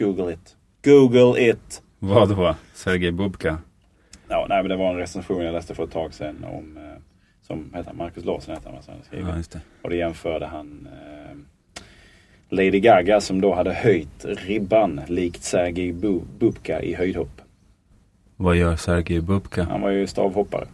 [0.00, 0.56] Google it.
[0.84, 1.82] Google it.
[1.98, 2.54] Vad då?
[2.74, 3.58] Sergej Bubka?
[4.28, 6.82] Ja, nej, men det var en recension jag läste för ett tag sedan om eh,
[7.46, 7.96] som heter han?
[7.96, 9.26] Marcus Larsson heter han, som hade skrivit.
[9.28, 9.60] Ja, just det.
[9.82, 11.36] Och det jämförde han eh,
[12.48, 17.40] Lady Gaga som då hade höjt ribban likt Sergej Bu- Bubka i höjdhopp.
[18.36, 19.64] Vad gör Sergej Bubka?
[19.64, 20.66] Han var ju stavhoppare.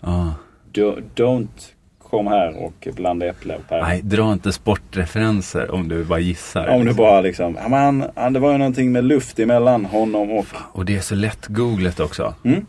[0.00, 0.30] Ah.
[0.72, 1.73] Do, don't
[2.14, 3.88] kom här och blanda äpple och päron.
[3.88, 6.68] Nej, dra inte sportreferenser om du bara gissar.
[6.68, 10.30] Om du bara liksom, ja, men han, det var ju någonting med luft emellan honom
[10.30, 10.46] och...
[10.72, 12.34] Och det är så lätt googlet också.
[12.44, 12.66] Mm.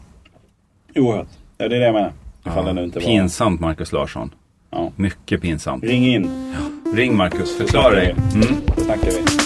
[0.95, 1.27] Oerhört.
[1.57, 2.11] Ja, det är det jag menar.
[2.47, 3.05] Ifall det nu inte var...
[3.05, 4.31] Pinsamt Marcus Larsson.
[4.71, 4.91] Ja.
[4.95, 5.83] Mycket pinsamt.
[5.83, 6.53] Ring in.
[6.95, 8.15] Ring Marcus, förklara dig.
[8.33, 8.47] Mm.
[8.75, 9.44] Då snackar vi.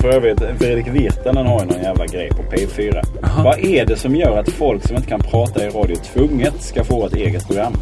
[0.00, 3.02] För övrigt, Fredrik Virtanen har ju någon jävla grej på P4.
[3.44, 6.84] Vad är det som gör att folk som inte kan prata i radio tvunget ska
[6.84, 7.72] få ett eget program?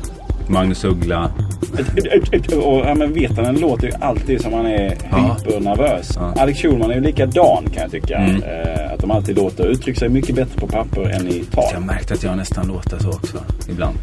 [0.49, 1.31] Magnus Uggla.
[2.65, 5.37] Och, ja, men Virtanen låter ju alltid som han är Ja.
[5.45, 6.11] hypernervös.
[6.17, 6.35] Ja.
[6.43, 8.17] Alex Schulman är ju likadan kan jag tycka.
[8.19, 8.43] Mm.
[8.43, 11.65] Eh, att de alltid låter, uttrycker sig mycket bättre på papper än i tal.
[11.73, 13.37] Jag märkte att jag nästan låter så också.
[13.69, 13.97] Ibland.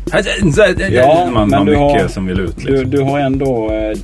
[0.92, 2.90] Ja, Man men har du mycket har- som vill ut Du, liksom.
[2.92, 3.98] du har ändå, eh,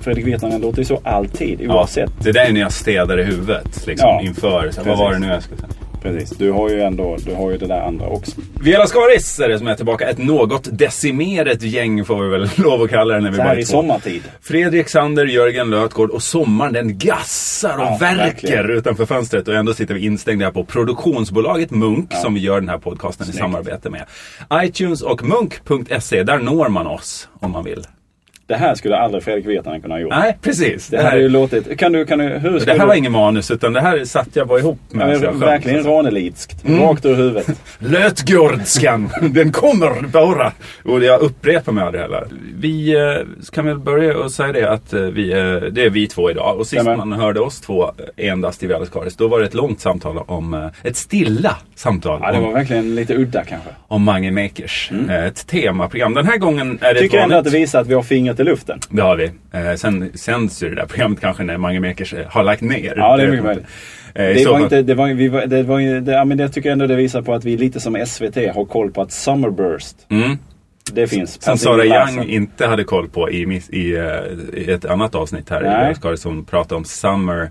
[0.00, 2.10] Fredrik Virtanen låter ju så alltid Ja, oavsett.
[2.22, 3.86] det där är när jag städar i huvudet.
[3.86, 4.70] Liksom, Ja, inför.
[4.72, 5.68] Så, vad var det nu jag skulle säga?
[6.02, 6.30] Precis.
[6.38, 8.32] Du har ju ändå, du har ju det där andra också.
[8.60, 10.08] Vela Skaris är det som är tillbaka.
[10.10, 13.48] Ett något decimerat gäng får vi väl lov att kalla det när vi Så bara
[13.48, 13.70] här är i två.
[13.70, 14.22] sommartid.
[14.40, 18.70] Fredrik Sander, Jörgen Lötgård och sommaren den gassar och Ja, verkar verkligen.
[18.70, 22.68] utanför fönstret och ändå sitter vi instängda här på produktionsbolaget Munk som vi gör den
[22.68, 24.04] här podcasten i samarbete med.
[24.54, 27.84] iTunes och Munk.se, där når man oss om man vill.
[28.52, 30.10] Det här skulle aldrig Fredrik Virtanen kunna ha gjort.
[30.10, 30.88] Nej, precis.
[30.88, 31.78] Det här är ju låtit...
[31.78, 32.98] Kan du, kan du, hur det här var du...
[32.98, 35.10] ingen manus utan det här satte jag bara ihop Ja, med.
[35.14, 36.64] jag sjöng, verkligen ranelidskt.
[36.64, 36.80] Mm.
[36.80, 37.46] Rakt ur huvudet.
[37.78, 40.52] Lötgårdskan, den kommer bara.
[40.84, 42.26] Och jag upprepar mig aldrig heller.
[42.58, 45.38] Vi eh, kan väl börja och säga det att eh, vi, eh,
[45.72, 46.56] det är vi två idag.
[46.58, 46.96] Och sist Stämmer.
[46.96, 50.96] man hörde oss två endast i Väderskaris, då var det ett långt samtal om, ett
[50.96, 53.68] stilla samtal Ja, det var om, verkligen lite udda kanske.
[53.88, 54.90] om Mange Makers.
[55.08, 56.14] Eh, Ett temaprogram.
[56.14, 58.40] Den här gången är det Tycker ett ändå att det visar att vi har fingret
[58.42, 58.78] i luften.
[58.90, 59.24] Det har vi.
[59.52, 62.94] Eh, sen sänds ju det där programmet kanske när Mange Makers eh, har lagt ner.
[62.96, 63.64] Ja, det är mycket möjligt.
[64.08, 64.22] inte.
[64.22, 66.24] I Det så var fall- inte, det var, vi var, det var ju, det, ja,
[66.24, 68.90] men det tycker jag ändå det visar på att vi lite som SVT har koll
[68.90, 70.38] på att Summerburst, Mm.
[70.92, 71.42] det finns.
[71.42, 71.84] Som Per Sara.
[71.84, 74.04] Young inte hade koll på i, i, eh,
[74.54, 75.70] i ett annat avsnitt här Nej.
[75.70, 77.50] Väderskaris som pratade om Summer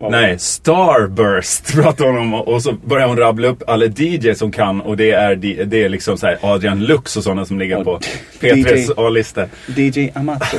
[0.00, 0.38] Nej?
[0.38, 4.96] Starburst pratar hon om och så börjar hon rabbla upp alla DJ som kan och
[4.96, 5.34] det är,
[5.64, 8.00] det är liksom så Adrian Lux och sådana som ligger på
[8.40, 8.46] DJ.
[8.46, 9.46] P3s A-lista.
[9.76, 10.56] DJ Amato.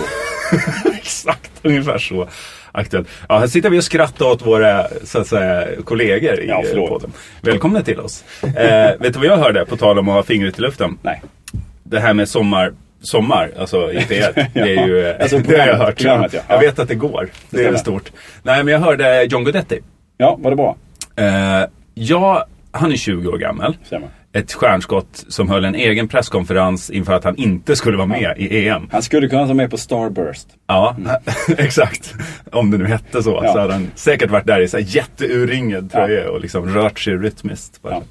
[0.95, 2.27] Exakt, ungefär så
[2.71, 3.07] aktuellt.
[3.29, 7.13] Ja, här sitter vi och skrattar åt våra så att säga, kollegor i Ja, podden.
[7.41, 8.23] Välkomna till oss.
[8.43, 10.97] Eh, vet du vad jag hörde på tal om att ha fingret i luften?
[11.01, 11.21] Nej.
[11.83, 14.45] Det här med sommar, sommar, alltså i P1.
[14.53, 16.01] Det är ju, Alltså det har jag hört.
[16.01, 16.27] ja.
[16.47, 17.29] Jag vet att det går.
[17.49, 17.77] Det är stämmer.
[17.77, 18.11] stort.
[18.43, 19.79] Nej, men jag hörde John Guidetti.
[20.17, 20.75] Ja, var det bra?
[21.15, 23.77] Eh, ja, han är 20 år gammal.
[23.85, 24.09] Stämmer.
[24.33, 28.67] Ett stjärnskott som höll en egen presskonferens inför att han inte skulle vara med i
[28.67, 28.89] EM.
[28.91, 30.47] Han skulle kunna ta med på Starburst.
[30.67, 30.95] Ja,
[31.57, 32.13] exakt.
[32.51, 33.39] Om det nu hette så.
[33.43, 33.53] Ja.
[33.53, 37.13] Så hade han säkert varit där i så här jätteurringad tröja och liksom rört sig
[37.13, 37.79] rytmiskt.
[37.83, 38.03] Ja.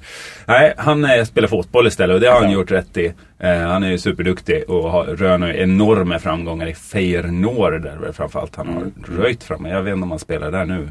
[0.47, 3.13] Nej, han eh, spelar fotboll istället och det har han gjort rätt i.
[3.39, 8.55] Eh, han är ju superduktig och har, röner enorma framgångar i Feyenoord där väl framförallt
[8.55, 9.65] han har röjt fram.
[9.65, 10.89] Jag vet inte om han spelar där nu.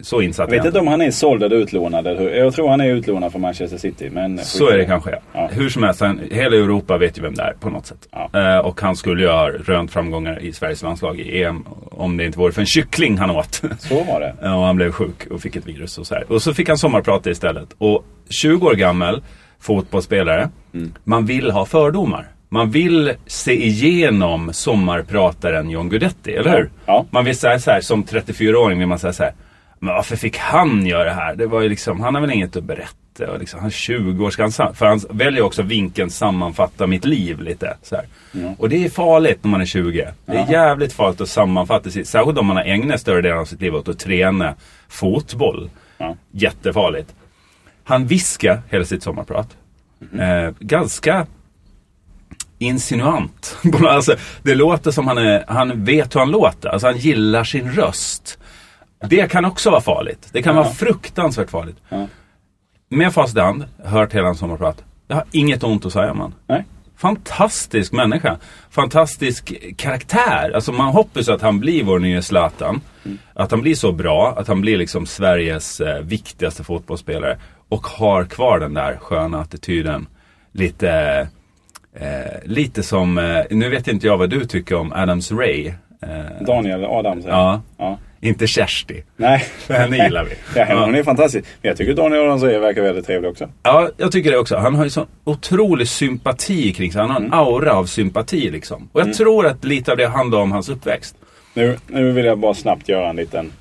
[0.00, 2.06] Så insatt Jag vet inte om han är såld eller utlånad.
[2.06, 2.30] Eller hur.
[2.30, 4.10] Jag tror han är utlånad från Manchester City.
[4.12, 5.18] Men Så är det kanske ja.
[5.32, 5.48] Ja.
[5.52, 8.08] Hur som helst, han, hela Europa vet ju vem det är på något sätt.
[8.12, 8.30] Ja.
[8.40, 12.24] Eh, och han skulle ju ha rönt framgångar i Sveriges landslag i EM om det
[12.24, 13.62] inte vore för en kyckling han åt.
[13.78, 14.48] Så var det.
[14.56, 16.32] Och han blev sjuk och fick ett virus och så här.
[16.32, 17.68] Och så fick han sommarprata istället.
[17.78, 19.22] Och 20 år gammal
[19.60, 20.50] fotbollsspelare.
[20.74, 20.94] Mm.
[21.04, 22.28] Man vill ha fördomar.
[22.48, 26.70] Man vill se igenom sommarprataren John Guidetti, eller hur?
[26.86, 27.06] Ja.
[27.10, 29.32] Man vill säga så här, som 34-åring vill man säga så här.
[29.78, 31.34] Men varför fick han göra det här?
[31.34, 33.32] Det var ju liksom, han har väl inget att berätta.
[33.32, 37.04] Och liksom, han är 20 år, ska han, för han väljer också vinkeln sammanfatta mitt
[37.04, 37.76] liv lite.
[37.82, 38.04] Så här.
[38.58, 40.08] Och det är farligt när man är 20.
[40.26, 43.44] Det är jävligt farligt att sammanfatta sitt, särskilt om man har ägnat större delen av
[43.44, 44.54] sitt liv åt att träna
[44.88, 45.70] fotboll.
[45.98, 46.16] Ja.
[46.30, 47.14] Jättefarligt.
[47.88, 49.56] Han viskar hela sitt sommarprat.
[50.18, 51.26] Eh, ganska
[52.58, 53.58] insinuant.
[53.88, 56.68] alltså, det låter som han, är, han vet hur han låter.
[56.68, 58.38] Alltså han gillar sin röst.
[59.08, 60.28] Det kan också vara farligt.
[60.32, 60.62] Det kan Ja.
[60.62, 61.76] vara fruktansvärt farligt.
[61.88, 62.06] Ja.
[62.88, 64.84] Med facit i hand, hört hela hans sommarprat.
[65.08, 66.34] Jag har inget ont att säga om han.
[66.46, 66.64] Nej.
[66.98, 68.36] Fantastisk människa.
[68.70, 70.50] Fantastisk karaktär.
[70.54, 72.80] Alltså man hoppas att han blir vår nya Zlatan.
[73.34, 77.38] Att han blir så bra, att han blir liksom Sveriges eh, viktigaste fotbollsspelare.
[77.68, 80.06] Och har kvar den där sköna attityden.
[80.52, 80.90] Lite,
[81.94, 85.66] eh, lite som, eh, nu vet inte jag vad du tycker om Adams Ray.
[86.02, 87.24] Eh, Daniel Adams.
[87.28, 87.98] ja, ja.
[88.20, 89.02] inte Kersti.
[89.16, 89.38] Nej.
[89.58, 90.60] För henne gillar vi.
[90.60, 91.44] Ja, hon är fantastisk.
[91.62, 93.48] Men jag tycker Daniel Adams verkar väldigt trevlig också.
[93.62, 94.56] Ja, jag tycker det också.
[94.56, 97.00] Han har ju sån otrolig sympati kring sig.
[97.00, 98.88] Han har en aura av sympati liksom.
[98.92, 101.16] Och jag tror att lite av det handlar om hans uppväxt.
[101.54, 103.52] Nu, nu vill jag bara snabbt göra en liten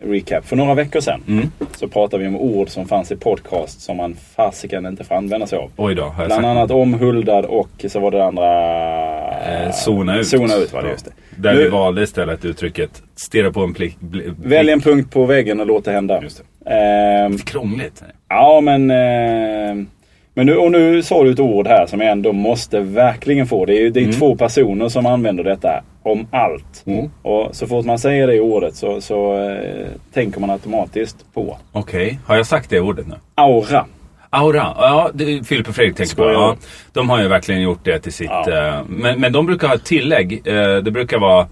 [0.00, 0.44] recap.
[0.46, 1.50] För några veckor sedan Mm.
[1.76, 5.46] så pratade vi om ord som fanns i podcast som man fasiken inte får använda
[5.46, 5.70] sig av.
[5.76, 9.64] Oj då, Bland sagt annat omhuldad och så var det andra...
[9.64, 10.26] Eh, zona ut.
[10.26, 10.92] Zona ut var det, Ja.
[10.92, 11.10] just det.
[11.36, 14.00] Där Nu- vi valde istället uttrycket stirra på en plick.
[14.00, 16.22] Bli, Välj en punkt på väggen och låt det hända.
[16.22, 18.02] Just Ehm, Krångligt.
[18.28, 18.90] ja men...
[18.90, 19.86] ehm,
[20.34, 23.64] men nu, och nu sa du ett ord här som jag ändå måste verkligen få.
[23.66, 26.82] Det är, det är två personer som använder detta om allt.
[26.86, 27.10] Mm.
[27.22, 32.18] Och så fort man säger det ordet så, så eh, tänker man automatiskt på Okej,
[32.26, 33.14] har jag sagt det ordet nu?
[33.34, 33.84] aura.
[34.30, 36.22] Aura, ja det är Filip och Fredrik tänker på.
[36.32, 36.56] Ja,
[36.92, 38.30] de har ju verkligen gjort det till sitt...
[38.30, 38.68] Ja.
[38.68, 40.32] eh, men, men de brukar ha ett tillägg.
[40.46, 41.46] eh, det brukar vara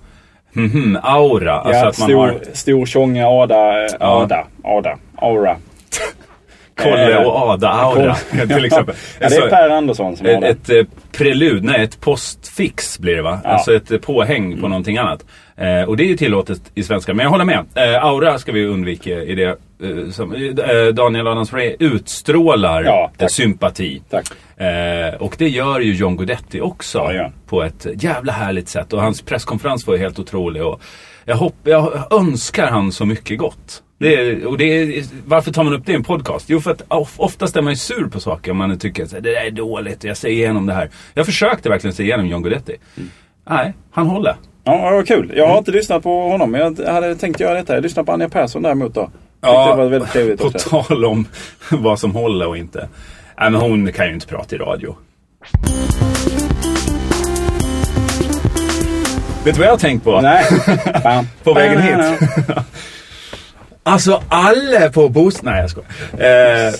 [0.52, 1.52] mhm, aura.
[1.61, 4.23] Alltså ja, att man stor, har stor tjonga, ada, eh, Ja.
[4.23, 5.56] ada, ada, aura.
[6.76, 8.14] Kolle Eh, och Ada-aura.
[8.46, 8.94] till exempel.
[9.20, 10.46] ja, det är Per Andersson som har det.
[10.48, 10.84] ett eh,
[11.19, 13.40] prelud, nej ett postfix blir det va?
[13.44, 13.50] Ja.
[13.50, 15.24] Alltså ett eh, påhäng på någonting annat.
[15.56, 17.14] Eh, och det är ju tillåtet i svenska.
[17.14, 17.64] Men jag håller med.
[17.74, 19.48] Eh, aura ska vi undvika i det.
[19.48, 20.54] Eh, som,
[20.94, 23.30] Daniel Adams Ray utstrålar Ja, tack.
[23.30, 24.02] sympati.
[24.10, 24.26] Tack.
[25.18, 26.98] Och det gör ju John Guidetti också.
[26.98, 27.30] Ja, ja.
[27.46, 28.92] På ett jävla härligt sätt.
[28.92, 30.64] Och hans presskonferens var ju helt otrolig.
[30.64, 30.80] Och
[31.25, 33.82] jag, hopp, jag önskar han så mycket gott.
[34.02, 36.44] Det är, och det är, varför tar man upp det i en podcast?
[36.49, 39.10] Jo, för att of- oftast är man ju sur på saker om man tycker att
[39.10, 40.90] det där är dåligt, jag ser igenom det här.
[41.14, 42.76] Jag försökte verkligen se igenom John Guidetti.
[42.96, 43.10] Mm.
[43.50, 44.37] Nej, han håller.
[44.64, 45.32] Ja, vad kul.
[45.37, 47.75] Jag har inte lyssnat på honom, men jag hade tänkt göra detta.
[47.75, 49.00] Jag lyssnade på Anja Persson däremot då.
[49.04, 50.82] Tyckte det var väldigt trevligt på också.
[50.84, 51.26] tal om
[51.70, 52.88] vad som håller och inte.
[53.40, 54.96] Nej, men hon kan ju inte prata i radio.
[59.44, 60.20] Vet du vad jag har tänkt på?
[60.20, 60.44] Nej.
[61.44, 62.20] På vägen hit.
[63.84, 65.40] Alltså alla på bussen...
[65.44, 65.88] Nej jag skojar.
[66.69, 66.75] Eh,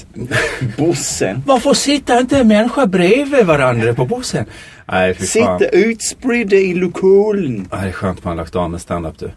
[0.79, 1.43] Bossen.
[1.47, 4.45] varför sitter inte en människa bredvid varandra på bussen?
[4.93, 5.59] Nej fy fan.
[5.59, 7.69] Sitter utspridda i lokalen.
[7.71, 9.31] Det är skönt man har lagt av med stand-up du.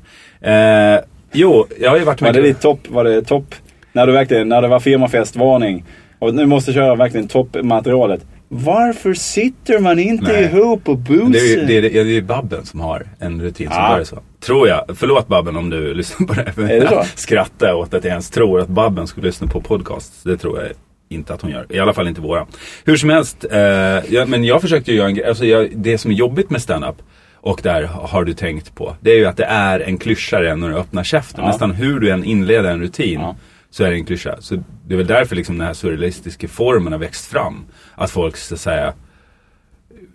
[0.50, 1.00] Eh,
[1.32, 2.36] jo, jag har ju varit Var med...
[2.36, 2.80] det ditt topp?
[2.90, 3.56] Var det topp?
[3.94, 5.86] När du verkligen, när det var firmafest, varning.
[6.20, 8.22] Och nu måste köra verkligen toppmaterialet.
[8.48, 10.44] Varför sitter man inte Nej.
[10.44, 11.32] ihop på bussen?
[11.32, 13.90] Det är ju det är, det är ju Babben som har en rutin som Ah.
[13.92, 14.20] börjar så.
[14.46, 14.86] Tror jag.
[14.96, 16.74] Förlåt Babben om du lyssnar på det.
[16.74, 17.04] Är det så?
[17.16, 20.24] Skrattar jag åt att jag ens tror att Babben skulle lyssna på podcast.
[20.24, 20.72] Det tror jag
[21.10, 21.66] inte att hon gör.
[21.70, 22.48] I alla fall inte våra.
[22.86, 23.46] Hur som helst.
[23.52, 25.26] Eh, ja, men jag försökte ju göra en grej.
[25.26, 26.96] Alltså jag, det som är jobbigt med stand-up.
[27.34, 28.96] Och där har du tänkt på.
[29.00, 31.44] Det är ju att det är en klyscha redan när du öppnar käften.
[31.44, 31.48] Ja.
[31.48, 33.20] Nästan hur du än inleder en rutin.
[33.20, 33.36] Ja.
[33.70, 34.36] Så är det en klyscha.
[34.40, 34.56] Så
[34.88, 37.66] det är väl därför liksom den här surrealistiska formen har växt fram.
[37.96, 38.94] Att folk ska säga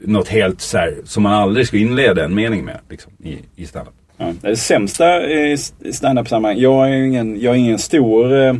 [0.00, 3.66] något helt så här, som man aldrig skulle inleda en mening med liksom, i, i
[3.66, 3.94] standup.
[4.20, 5.56] Ja, det är det sämsta i
[5.92, 6.58] standup-sammanhang.
[6.58, 8.54] Jag är ingen, jag är ingen stor eh,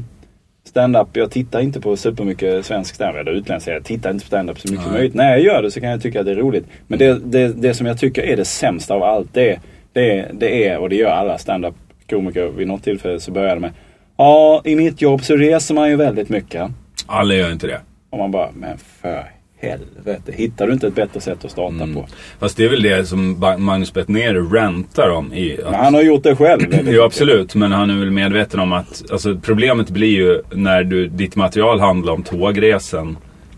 [0.65, 1.09] stand-up.
[1.13, 3.21] Jag tittar inte på supermycket svensk stand-up.
[3.21, 3.69] Eller utländsk.
[3.69, 5.15] Jag tittar inte på stand-up så mycket som möjligt.
[5.15, 6.67] När jag gör det så kan jag tycka att det är roligt.
[6.87, 9.35] Men det, det, det som jag tycker är det sämsta av allt.
[9.35, 9.61] Det,
[9.93, 13.73] det, det är, och det gör alla stand-up-komiker vid något tillfälle så börjar det med.
[14.17, 16.71] Ja, i mitt jobb så reser man ju väldigt mycket.
[17.07, 17.81] Alla gör inte det.
[18.11, 20.33] Och man bara, men för helvete.
[20.33, 21.95] Hittar du inte ett bättre sätt att starta Mm.
[21.95, 22.07] på?
[22.39, 25.33] Fast det är väl det som Magnus Bettner rantar om.
[25.33, 26.69] I, att, han har gjort det själv.
[26.69, 27.01] mycket.
[27.01, 31.37] absolut, men han är väl medveten om att alltså, problemet blir ju när du, ditt
[31.37, 33.17] material handlar om tågresan.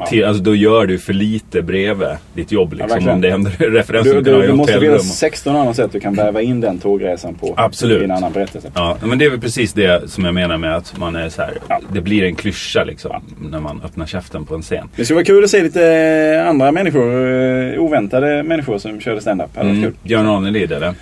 [0.09, 2.73] Till, alltså, då gör du för lite bredvid ditt jobb.
[2.73, 3.15] Liksom, verkligen.
[3.15, 6.15] om det händer referenser Du, du, du, du måste finnas 16 andra sätt du kan
[6.15, 7.55] väva in den tågresan på.
[7.57, 8.01] Absolut.
[8.01, 8.71] I en annan berättelse.
[8.75, 11.43] Ja, men det är väl precis det som jag menar med att man är så
[11.43, 11.53] här.
[11.69, 11.81] Ja.
[11.93, 13.23] Det blir en klyscha liksom.
[13.51, 14.89] När man öppnar käften på en scen.
[14.97, 17.33] Det skulle vara kul att se lite andra människor,
[17.75, 19.51] eh, oväntade människor som körde stand-up.
[19.61, 19.95] Mm.
[20.03, 20.95] Björn Ranelid eller?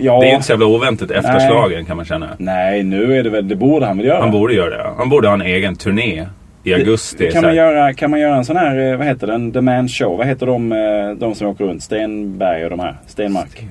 [0.00, 2.28] Ja, Det är inte så jävla oväntat efter slagen kan man känna.
[2.38, 4.20] Nej, nu är det väl, det borde han väl göra.
[4.20, 4.90] Han borde göra det.
[4.98, 6.26] Han borde ha en egen turné
[6.64, 7.30] i augusti.
[7.30, 9.88] kan, man göra, kan man göra en sån här, eh, vad heter den, The Man
[9.88, 10.18] Show?
[10.18, 11.82] Vad heter de, eh, de som åker runt?
[11.82, 12.96] Stenberg och de här?
[13.06, 13.66] Stenmark?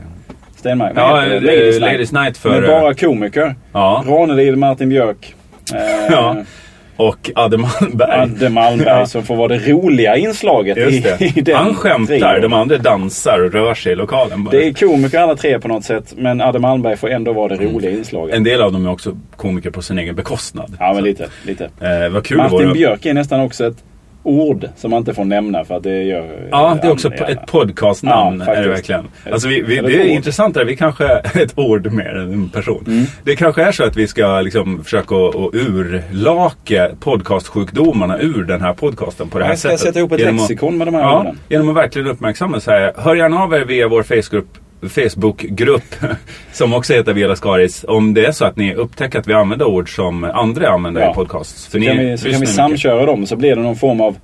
[0.55, 0.95] Stenmark?
[0.95, 1.51] Vad Ja, heter det?
[1.51, 2.50] eh, Ladies Ladies Night för...
[2.62, 3.55] Med bara komiker.
[3.73, 5.35] Ja, Ranelid, Martin Björk.
[5.73, 5.79] Eh,
[6.12, 6.35] Ja.
[6.97, 8.19] Och Adde Malmberg.
[8.19, 9.05] Adde Malmberg Ja.
[9.05, 11.41] som får vara det roliga inslaget Just i, i det.
[11.41, 12.41] den Han skämtar, trion.
[12.41, 14.43] de andra dansar och rör sig i lokalen.
[14.43, 14.51] bara.
[14.51, 16.13] Det är komiker alla tre på något sätt.
[16.17, 18.35] Men Adde Malmberg får ändå vara det roliga inslaget.
[18.35, 20.75] En del av dem är också komiker på sin egen bekostnad.
[20.79, 21.27] Ja, men Så, lite.
[21.45, 21.63] lite.
[21.63, 22.73] Eh, vad kul det Martin.
[22.73, 23.77] Björk är nästan också ett
[24.24, 26.48] ord som man inte får nämna för att det gör...
[26.51, 28.44] Ja, det är också ja, ett podcastnamn.
[28.48, 29.06] Ja, är det verkligen.
[29.32, 30.65] Alltså vi, vi, det är intressant där.
[30.65, 32.84] Vi kanske, ett ord mer än en person.
[32.88, 33.06] Mm.
[33.24, 38.74] Det kanske är så att vi ska liksom försöka att urlaka podcastsjukdomarna ur den här
[38.74, 39.82] podcasten på det här Jag ska sättet.
[39.82, 41.39] sätta ihop ett Genom lexikon med de här Ja, orden.
[41.50, 42.94] genom att verkligen uppmärksamma så här.
[42.98, 44.46] Hör gärna av er via vår Facebook
[44.89, 45.95] Facebookgrupp
[46.51, 47.85] som också heter Vela Skaris.
[47.87, 51.11] Om det är så att ni upptäcker att vi använder ord som andra använder Ja.
[51.11, 51.63] i podcasts.
[51.71, 54.15] Så kan vi, så kan vi samköra dem så blir det någon form av,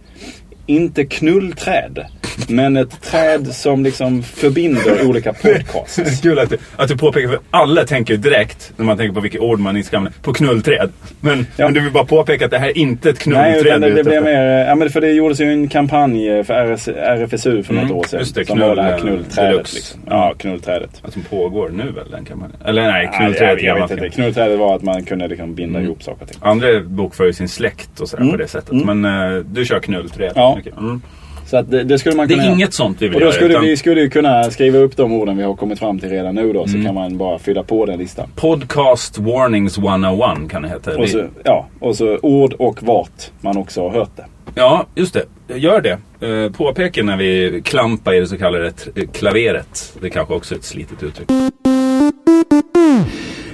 [0.69, 2.05] inte knullträd,
[2.47, 6.21] men ett träd som liksom förbinder olika podcasts.
[6.21, 9.39] Kul att du, att du påpekar, för alla tänker direkt, när man tänker på vilka
[9.39, 10.89] ord man inte ska använda, på knullträd.
[11.21, 11.65] Men, Ja.
[11.65, 13.51] men du vill bara påpeka att det här är inte ett knullträd.
[13.51, 16.75] Nej, utan det, det blev mer, ja men för det gjordes ju en kampanj för
[16.75, 18.19] RS, RFSU för något Mm, år sedan.
[18.19, 19.73] just det, som var det här knull, knullträdet.
[19.73, 20.01] Liksom.
[20.07, 20.89] Ja, knullträdet.
[21.01, 22.57] Att som pågår nu väl, den kampanjen?
[22.65, 24.09] Eller nej, Ja, knullträdet jag, jag vet inte.
[24.09, 25.85] Knullträdet var att man kunde liksom binda Mm.
[25.91, 26.37] ihop saker och ting.
[26.41, 28.31] Andra bokför ju sin släkt och sådär Mm.
[28.31, 28.71] på det sättet.
[28.71, 28.99] Mm.
[29.01, 30.31] Men eh, du kör knullträd.
[30.35, 30.58] Ja.
[30.59, 30.73] Okej.
[30.77, 31.01] Mm.
[31.45, 32.55] Så att det, det skulle man Det kunna är göra.
[32.55, 33.33] inget sånt vi vill Och då göra.
[33.35, 36.09] skulle utan vi skulle ju kunna skriva upp de orden vi har kommit fram till
[36.09, 36.67] redan nu då.
[36.67, 36.85] Så Mm.
[36.85, 38.27] kan man bara fylla på den listan.
[38.35, 40.97] Podcast Warnings 101 kan det heta.
[40.97, 44.25] Och så, ja, och så ord och vart man också har hört det.
[44.55, 45.25] Ja, just det.
[45.55, 45.97] Gör det.
[46.27, 49.93] Eh, påpeka när vi klampar i det så kallade t- klaveret.
[50.01, 51.29] Det är kanske också är ett slitet uttryck.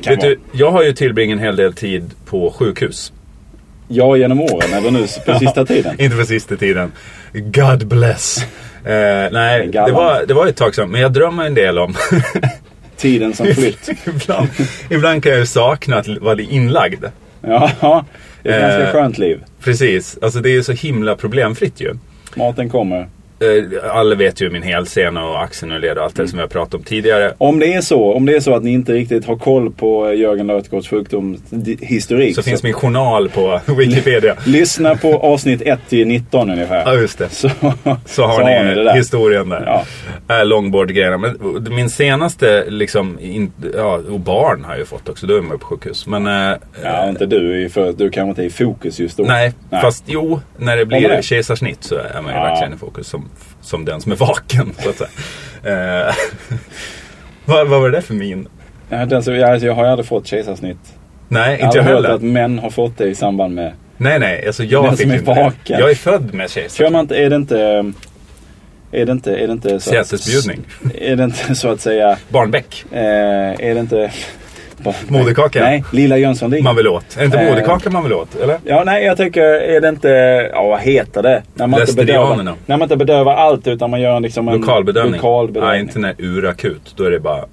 [0.08, 3.14] Vet du, jag har ju tillbringat en hel del tid på sjukhus.
[3.88, 5.96] Ja, genom åren eller nu på sista tiden.
[6.02, 6.92] Inte på sista tiden.
[7.34, 8.38] God bless.
[8.86, 10.90] Eh, nej, det var, det var ett tag sedan.
[10.92, 11.96] Men jag drömmer en del om.
[12.98, 13.90] Tiden som flytt.
[14.08, 14.48] ibland,
[14.90, 17.06] ibland kan jag ju sakna att vara inlagd.
[17.42, 18.06] Ja,
[18.44, 18.70] det är ett Eh.
[18.80, 19.44] ganska skönt liv.
[19.64, 20.18] Precis.
[20.22, 21.94] Alltså det är ju så himla problemfritt ju.
[22.36, 23.08] Maten kommer.
[23.40, 26.84] Eh, alla vet ju min helsena och axeln och allt det som jag pratade om
[26.84, 27.34] tidigare.
[27.38, 30.14] Om det är så, om det är så att ni inte riktigt har koll på
[30.14, 32.36] Jörgen Lötgårds sjukdomshistorik.
[32.36, 34.36] Så finns min journal på Wikipedia.
[34.46, 36.84] Lyssna på avsnitt 1 till 19 ungefär.
[36.86, 37.30] Ja, just det.
[37.30, 37.50] Så,
[38.06, 38.94] Så har ni, det där.
[38.94, 39.64] historien där.
[40.28, 40.40] Ja.
[40.40, 41.18] Äh, longboard-grejerna.
[41.18, 41.38] Men
[41.76, 45.28] min senaste, liksom, in, ja, och barn har jag ju fått också.
[45.28, 46.08] Då är man ju på sjukhus.
[46.08, 47.70] Men, äh, Ja, inte du.
[47.70, 49.24] För, du kanske inte är i fokus just då.
[49.24, 52.44] nej, fast jo, när det Har blir kejsarsnitt så är man ju Ja.
[52.44, 53.08] verkligen i fokus.
[53.08, 53.25] Som,
[53.62, 56.08] som den som är vaken, så att säga.
[56.08, 56.16] Eh,
[57.46, 58.48] vad, vad var det för min?
[58.90, 60.78] Jag, den, så, jag, alltså, jag har aldrig fått kejsarsnitt.
[61.28, 62.16] Nej, Jag inte har jag hört heller.
[62.16, 63.74] att män har fått det i samband med...
[63.98, 64.48] Nej, nej.
[64.48, 65.80] Alltså jag Den fick som är vaken.
[65.80, 66.78] Jag är född med kejsarsnitt.
[66.78, 67.94] Kör man inte, är det inte...
[68.92, 70.66] Är det inte, är det inte så att- Sätesbjudning.
[70.96, 72.18] Är det inte så att säga...
[72.30, 72.86] Barnbäck.
[72.92, 74.12] Eh, är det inte...
[75.08, 75.60] Moderkaka.
[75.64, 76.64] Nej, Lilla Jönssonligan.
[76.64, 77.06] Man vill åt.
[77.16, 77.50] Är det inte Eh.
[77.50, 78.36] moderkaka man vill åt?
[78.44, 78.58] Eller?
[78.66, 80.10] Ja, nej jag tänker, är det inte,
[80.54, 81.44] ja vad heter det?
[81.54, 85.14] När man, inte bedövar, när man inte bedövar allt utan man gör liksom en Lokalbedövning.
[85.14, 85.70] lokalbedövning.
[85.72, 86.94] Nej, inte när urakut.
[86.96, 87.46] Då är det bara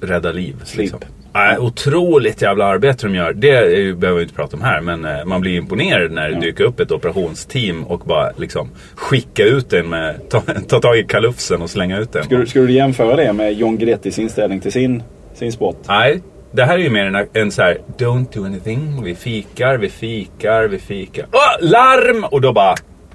[0.00, 0.56] rädda liv.
[0.64, 0.78] Slip.
[0.82, 1.00] Liksom.
[1.34, 3.32] Nej, otroligt jävla arbete de gör.
[3.32, 3.60] Det
[3.98, 4.80] behöver vi inte prata om här.
[4.80, 6.40] Men eh, man blir imponerad när det Ja.
[6.40, 11.04] dyker upp ett operationsteam och bara liksom skicka ut en med, ta, ta tag i
[11.04, 12.24] kalufsen och slänga ut den.
[12.24, 15.02] Skulle, skulle du jämföra det med John Guidettis inställning till sin,
[15.50, 15.84] sin?
[15.88, 16.22] Nej,
[16.52, 19.02] det här är ju mer en, en så här Don't do anything.
[19.04, 21.26] Vi fikar, vi fikar, vi fikar.
[21.32, 22.24] Åh, larm!
[22.24, 22.74] Och då bara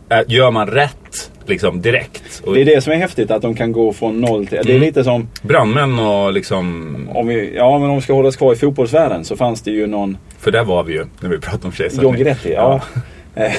[0.10, 2.42] äh, gör man rätt liksom direkt.
[2.46, 4.58] Och Det är det som är häftigt, att de kan gå från noll till...
[4.64, 4.82] Det är Mm.
[4.82, 6.96] lite som, Brandmän och liksom...
[7.14, 9.72] om vi, ja men om vi ska hålla oss kvar i fotbollsvärlden så fanns det
[9.72, 12.04] ju någon För där var vi ju när vi pratade om kejsarsnitt.
[12.04, 12.82] John Guidetti, ja.
[13.36, 13.52] Eh,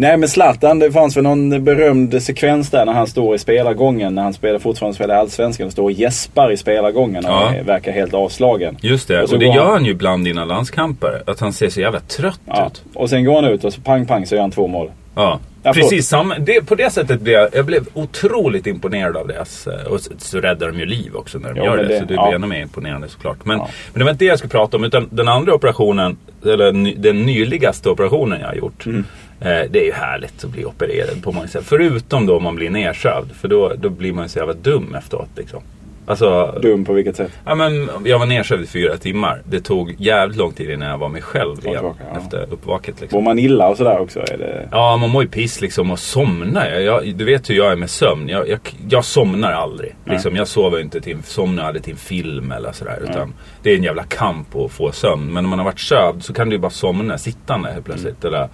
[0.00, 4.14] Nej men Zlatan, det fanns väl någon berömd sekvens där när han står i spelargången.
[4.14, 7.52] När han spelar, fortfarande spelar i Allsvenskan och står och gäspar i spelargången och Ja.
[7.64, 8.76] verkar helt avslagen.
[8.82, 11.22] Just det, Och och, det gör han- han ju ibland innan landskamper.
[11.26, 12.66] Att han ser så jävla trött Ja.
[12.66, 12.82] ut.
[12.94, 14.90] Och sen går han ut och så pang pang så gör han två mål.
[15.14, 15.38] Ja.
[15.62, 15.90] Ja, förlåt.
[15.90, 19.66] Precis, samma, det, på det sättet blev jag, jag blev otroligt imponerad av deras...
[19.66, 21.82] eh, Och så, så räddar de ju liv också när de Jo, gör det.
[21.88, 22.34] det- Så det blir ja.
[22.34, 23.44] ännu mer imponerande såklart.
[23.44, 23.68] Men, Ja.
[23.92, 24.84] men det var inte det jag skulle prata om.
[24.84, 28.86] Utan den andra operationen, eller den nyligaste operationen jag har gjort.
[28.86, 29.04] Mm.
[29.40, 31.64] Eh, det är ju härligt att bli opererad på många sätt.
[31.66, 33.32] Förutom då om man blir nersövd.
[33.32, 35.28] För då, då blir man ju så jävla dum efteråt.
[35.36, 35.60] Liksom.
[36.06, 37.30] Alltså, Dum på vilket sätt?
[37.44, 39.42] Ja, men jag var nedsövd i fyra timmar.
[39.44, 41.74] Det tog jävligt lång tid innan jag var mig själv igen.
[41.74, 42.20] tillbaka, ja.
[42.20, 43.00] Efter uppvaket.
[43.00, 43.16] Liksom.
[43.16, 44.20] Mår man illa och sådär också?
[44.20, 44.68] Är det...
[44.70, 46.70] Ja, man mår ju piss liksom och somnar.
[46.70, 48.28] Jag, jag, du vet hur jag är med sömn.
[48.28, 49.96] Jag, jag, jag somnar aldrig.
[50.04, 50.14] Nej.
[50.14, 52.98] Liksom, jag sover inte till, somnar aldrig till en film eller sådär.
[53.10, 55.32] Utan det är en jävla kamp att få sömn.
[55.32, 58.24] Men om man har varit sövd så kan du ju bara somna sittande helt plötsligt.
[58.24, 58.34] Mm.
[58.34, 58.48] Eller,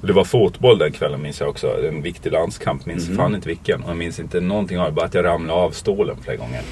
[0.00, 1.86] det var fotboll den kvällen minns jag också.
[1.88, 2.86] En viktig landskamp.
[2.86, 3.16] Minns Mm.
[3.18, 3.82] fan inte vilken.
[3.82, 4.92] Och jag minns inte någonting av det.
[4.92, 6.62] Bara att jag ramlade av stolen flera gånger.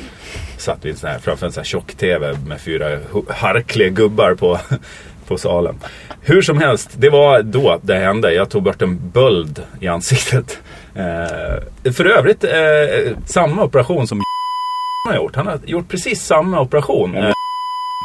[0.59, 4.59] Satt vid en sån här, framför en sån här tjock-tv med fyra harkliga gubbar på,
[5.29, 5.75] på salen.
[6.21, 8.33] Hur som helst, det var då det hände.
[8.33, 10.59] Jag tog bort en böld i ansiktet.
[10.95, 14.21] Eh, för övrigt, eh, samma operation som
[15.09, 15.37] har gjort.
[15.37, 17.15] Han har gjort precis samma operation.
[17.17, 17.33] Eh,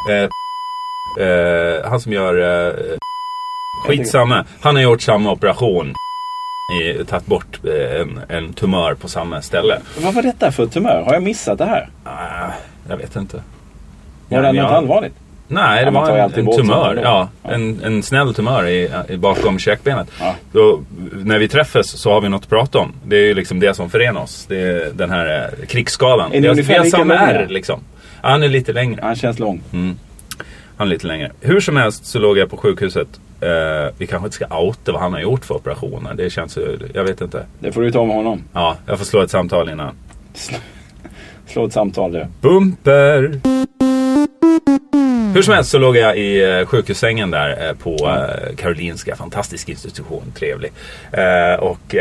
[0.09, 0.29] eh,
[1.27, 2.35] eh, han som gör...
[3.87, 4.45] Skitsamma.
[4.61, 5.93] Han har gjort samma operation.
[6.81, 9.77] i, tagit bort eh, en, en tumör på samma ställe.
[10.03, 11.01] Vad var detta för tumör?
[11.01, 11.89] Har jag missat det här?
[12.03, 12.51] Ah,
[12.89, 13.43] jag vet inte.
[14.29, 15.13] Var det något allvarligt?
[15.47, 16.99] Nej, det var en, en tumör.
[17.03, 17.29] Ja.
[17.43, 20.07] En, en snäll tumör i, i, bakom käkbenet.
[20.19, 20.35] Ja.
[20.51, 20.81] Då,
[21.23, 22.93] när vi träffas så har vi något att prata om.
[23.05, 24.45] Det är ju liksom det som förenar oss.
[24.49, 26.33] Det är den här eh, krigsskadan.
[26.33, 27.31] Är ni är ungefär är lika samma långa?
[27.31, 27.79] R liksom.
[28.21, 28.99] Han är lite längre.
[29.03, 29.61] Han känns lång.
[29.73, 29.97] Mm.
[30.77, 31.31] Han är lite längre.
[31.41, 33.07] Hur som helst så låg jag på sjukhuset.
[33.41, 36.13] Eh, vi kanske inte ska outa vad han har gjort för operationer.
[36.13, 37.45] Det känns ju, jag vet inte.
[37.59, 38.43] Det får du ta med honom.
[38.53, 39.95] Ja, jag får slå ett samtal innan.
[41.45, 42.27] Slå ett samtal du.
[42.41, 43.41] Bumper!
[45.33, 49.15] Hur som helst så låg jag i eh, sjukhussängen där eh, på eh, Karolinska.
[49.15, 50.71] Fantastisk institution, trevlig.
[51.59, 51.95] Och,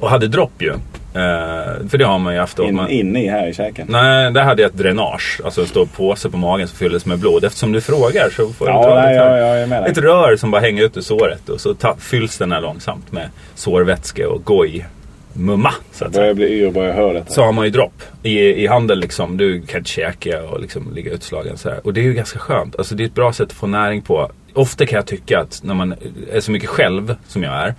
[0.00, 0.72] och hade dropp ju.
[1.14, 2.58] Eh, för det har man ju haft.
[2.58, 3.86] In, man, in i här i käken.
[3.90, 5.40] Nej, där hade jag ett dränage.
[5.44, 7.44] Alltså en stor påse på magen som fylldes med blod.
[7.44, 9.36] Eftersom du frågar så får jag Ja, dra nej, lite här.
[9.36, 12.38] jag, jag med Ett rör som bara hänger ut ur såret och så ta, fylls
[12.38, 14.86] den här långsamt med sårvätska och goj.
[15.36, 16.22] Mumma, så att säga.
[16.22, 17.32] Börjar bli yr bara jag hör detta.
[17.32, 19.36] Så har man ju dropp i, i handen liksom.
[19.36, 21.80] Du kan inte käka och liksom ligga utslagen så här.
[21.86, 22.76] Och det är ju ganska skönt.
[22.78, 24.30] Alltså det är ett bra sätt att få näring på.
[24.54, 25.94] Ofta kan jag tycka att när man
[26.32, 27.74] är så mycket själv som jag är.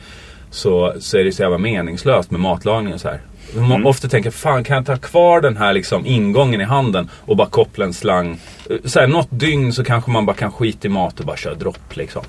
[0.56, 3.20] Så, så är det så jävla meningslöst med matlagning och så här.
[3.56, 7.38] Man ofta tänker, fan kan jag ta kvar den här liksom ingången i handen och
[7.38, 8.40] bara koppla en slang.
[8.84, 11.54] Så här, något dygn så kanske man bara kan skita i mat och bara köra
[11.54, 12.24] dropp liksom.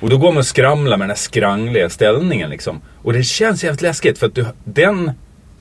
[0.00, 2.80] Och då går man och skramlar med den här skrangliga ställningen liksom.
[3.02, 5.12] Och det känns jävligt läskigt för att du, den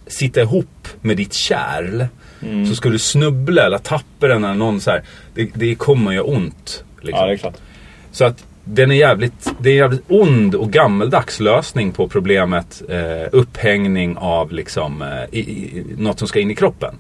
[0.07, 2.05] sitter ihop med ditt kärl.
[2.69, 5.03] Så ska du snubbla eller tappa den eller någon så här.
[5.33, 6.83] Det, det kommer ju ont.
[7.01, 7.21] Liksom.
[7.21, 7.57] Ja, det är klart.
[8.11, 12.81] Så att den är jävligt, det är en jävligt ond och gammeldags lösning på problemet
[12.89, 16.95] eh, upphängning av liksom, eh, i, i, något som ska in i kroppen.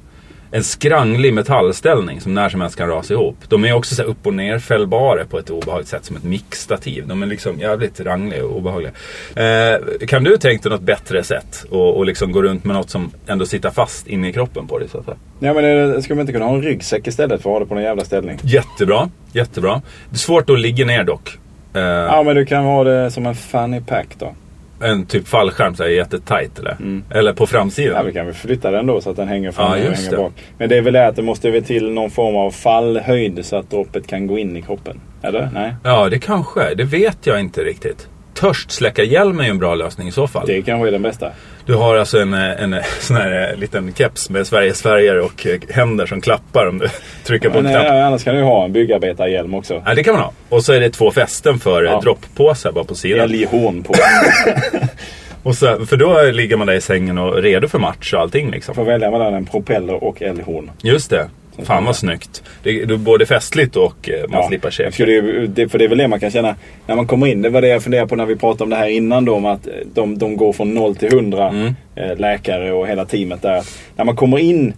[0.51, 3.37] En skranglig metallställning som när som helst kan rasa ihop.
[3.49, 7.07] De är också så upp och nerfällbara på ett obehagligt sätt som ett mixstativ.
[7.07, 8.91] De är liksom jävligt rangliga och obehagliga.
[9.35, 12.89] Eh, kan du tänka dig något bättre sätt och, och liksom gå runt med något
[12.89, 15.17] som ändå sitter fast inne i kroppen på dig så att säga?
[15.39, 17.65] Ja men det, ska man inte kunna ha en ryggsäck istället för att ha det
[17.65, 18.39] på någon jävla ställning?
[18.41, 19.81] Jättebra, jättebra.
[20.09, 21.37] Det är svårt att ligga ner dock.
[21.73, 24.33] Eh, Ja men du kan ha det som en fanny pack då.
[24.81, 26.71] En typ fallskärm så här jättetajt eller?
[26.71, 27.03] Mm.
[27.09, 28.05] Eller på Ja, framsidan?
[28.05, 30.17] vi kan väl flytta den då så att den hänger fram Ja, och hänger det.
[30.17, 30.33] bak.
[30.57, 33.55] Men det är väl det att det måste väl till någon form av fallhöjd så
[33.55, 34.99] att droppet kan gå in i kroppen.
[35.21, 35.49] Eller?
[35.53, 35.75] Nej?
[35.83, 36.75] Ja, det kanske.
[36.75, 38.07] Det vet jag inte riktigt.
[38.33, 40.43] Törstsläckarhjälm är ju en bra lösning i så fall.
[40.47, 41.31] Det kanske är den bästa.
[41.67, 45.45] Du har alltså en, en, en sån här eh, liten keps med Sveriges färger och
[45.47, 46.87] eh, händer som klappar om du
[47.23, 47.85] trycker på en knapp.
[47.85, 49.81] eh, annars kan du ha en byggarbetarhjälm också.
[49.85, 50.31] Ja, det kan man ha.
[50.49, 51.99] Och så är det två fästen för Ja.
[52.03, 53.19] dropppåsar bara på sidan.
[53.19, 53.93] Älghorn på.
[55.43, 58.51] Och så, för då ligger man där i sängen och redo för match och allting
[58.51, 58.75] liksom.
[58.75, 60.71] Får välja mellan en propeller och älghorn.
[60.81, 61.29] Just det.
[61.63, 62.43] Fan vad snyggt.
[62.63, 64.91] Det är både festligt och eh, man slipper käka.
[64.91, 67.41] skulle ju, det, för det är väl det man kan känna när man kommer in.
[67.41, 69.35] Det var det jag funderade på när vi pratade om det här innan då.
[69.35, 71.75] Om att de, de går från 0 till 100 Mm.
[71.95, 73.63] eh, läkare och hela teamet där.
[73.95, 74.73] När man kommer in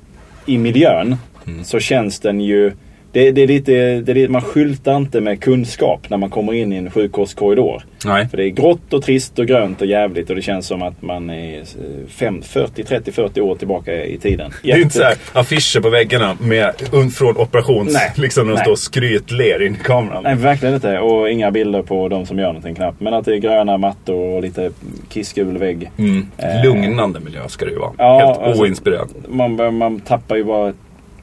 [0.45, 1.15] i miljön
[1.47, 1.63] Mm.
[1.63, 2.71] så känns den ju
[3.11, 6.53] det, det, är lite, det är lite, man skyltar inte med kunskap när man kommer
[6.53, 7.83] in i en sjukvårdskorridor.
[8.05, 8.27] Nej.
[8.29, 11.01] För det är grått och trist och grönt och jävligt och det känns som att
[11.01, 11.63] man är eh,
[12.07, 14.51] fem, 40, 30, 40 år tillbaka i tiden.
[14.63, 16.73] Det är inte så här affischer på väggarna med
[17.13, 17.93] från operations...
[17.93, 18.11] Nej.
[18.15, 18.63] Liksom de Nej.
[18.63, 20.23] står och skrytler in i kameran.
[20.23, 20.99] Nej, verkligen inte.
[20.99, 23.01] Och inga bilder på de som gör någonting knappt.
[23.01, 24.71] Men att det är gröna mattor och lite
[25.09, 25.91] kissgul vägg.
[25.97, 26.27] Mm.
[26.37, 26.63] Eh.
[26.63, 27.91] Lugnande miljö ska det ju vara.
[27.97, 29.13] Ja, Helt alltså- oinspirerande.
[29.27, 30.73] Man, bör- man tappar ju bara...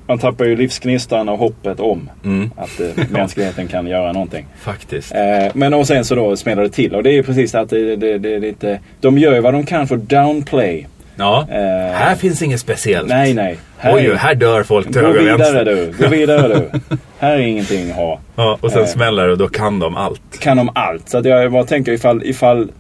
[0.09, 2.51] Man tappar ju livsgnistan och hoppet om Mm.
[2.57, 4.47] att eh, mänskligheten kan göra någonting.
[4.61, 5.15] Faktiskt.
[5.15, 5.21] Eh,
[5.55, 6.95] men och sen så då smäller det till.
[6.95, 8.81] Och det är precis att det, det, det är lite...
[9.01, 10.87] De gör ju vad de kan för downplay.
[11.17, 11.47] Ja.
[11.51, 11.57] Eh,
[11.95, 13.09] Här finns inget speciellt.
[13.09, 13.57] Nej, nej.
[13.85, 15.65] Oj, här dör folk till höger och vänster.
[15.65, 15.95] du.
[15.99, 16.97] Gå vidare du.
[17.19, 18.21] Här är ingenting att ha.
[18.37, 18.87] Ja, och sen Eh.
[18.87, 20.21] smäller det och då kan de allt.
[20.41, 21.09] kan om allt.
[21.09, 22.71] Så att jag bara tänker ifall, ifall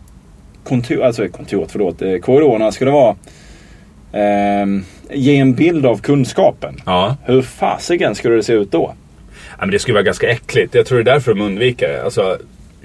[0.65, 3.15] kontor, alltså kontoret, förlåt, eh, korridorerna skulle vara
[4.13, 6.81] ehm, ge en bild av kunskapen.
[6.87, 7.17] Ja.
[7.25, 8.95] Hur fasiken skulle det se ut då?
[9.59, 10.75] ja, men det skulle vara ganska äckligt.
[10.75, 12.03] Jag tror det är därför de undviker det.
[12.05, 12.39] Alltså,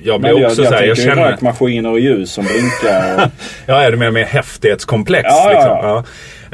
[0.03, 1.31] jag blir jag, också jag, så här, jag känner...
[1.31, 3.15] rökmaskiner och ljus som blinkar.
[3.25, 3.31] Och,
[3.65, 5.23] Ja, är det mer med häftighetskomplex?
[5.29, 5.77] Ja, ja, liksom.
[5.89, 6.03] ja.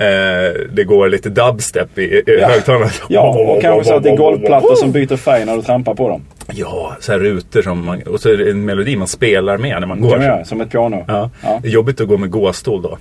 [0.05, 2.47] Eh, det går lite dubstep i, i Ja.
[2.47, 2.89] högtalarna.
[3.09, 6.09] ja, och kanske så att det är golvplattor som byter färg när du trampar på
[6.09, 6.21] dem.
[6.53, 8.01] Ja, så här rutor som man...
[8.01, 10.09] Och så är det en melodi man spelar med när man går.
[10.09, 11.05] kan man göra, som ett piano.
[11.07, 11.29] Ja.
[11.43, 11.59] Ja.
[11.61, 12.97] Det är jobbigt att gå med gåstol då.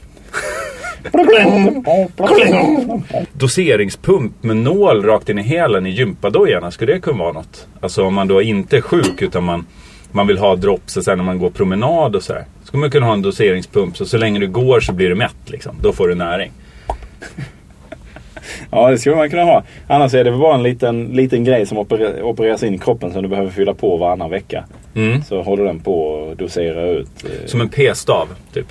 [3.32, 6.70] Doseringspump med nål rakt in i hälen i gympadojorna.
[6.70, 7.66] Skulle det kunna vara något?
[7.80, 9.66] Alltså om man då inte är sjuk utan man,
[10.12, 10.56] man vill ha
[10.96, 12.44] och sen när man går promenad och så här.
[12.64, 15.36] Skulle man kunna ha en doseringspump så så länge du går så blir du mätt
[15.50, 15.76] liksom.
[15.82, 16.52] Då får du näring.
[18.70, 19.62] Ja, det skulle man kunna ha.
[19.88, 23.22] Annars är det bara en liten, liten grej som operer- opereras in i kroppen som
[23.22, 24.64] du behöver fylla på varannan vecka.
[24.94, 25.22] Mm.
[25.22, 27.08] Så håller den på och doserar ut.
[27.24, 28.66] eh, Som en p-stav, typ.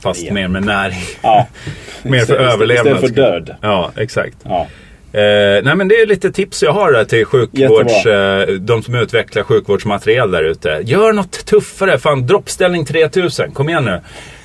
[0.00, 0.32] Fast Ja.
[0.34, 1.02] mer med näring.
[1.22, 1.46] Ja.
[2.02, 2.94] Mer för överlevnad.
[2.94, 3.56] Istället för död.
[3.62, 4.36] Ja, exakt.
[4.42, 4.66] Ja.
[5.12, 8.94] Eh, nej men det är lite tips jag har där till sjukvårds, eh, de som
[8.94, 10.80] utvecklar sjukvårdsmaterial där ute.
[10.84, 11.98] Gör något tuffare.
[11.98, 13.50] Fan, droppställning 3000.
[13.52, 14.00] Kom igen nu.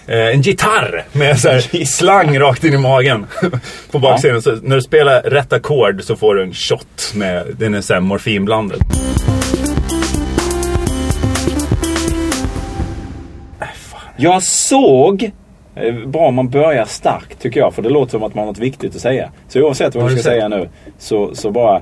[0.07, 3.25] Eh, en gitarr med så här slang rakt in i magen.
[3.91, 4.41] På baksidan.
[4.41, 7.93] Så när du spelar rätt ackord så får du en shot med, den är så
[7.93, 8.81] här morfinblandad.
[14.17, 15.31] Jag såg
[16.05, 17.73] Bra om man börjar starkt tycker jag.
[17.73, 19.31] För det låter som att man har något viktigt att säga.
[19.47, 20.23] Så oavsett vad du ska sett?
[20.23, 20.69] säga nu.
[20.97, 21.81] Så, så bara.